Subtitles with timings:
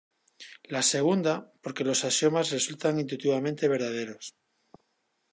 [0.75, 4.25] La segunda, porque los axiomas resultan intuitivamente verdaderos.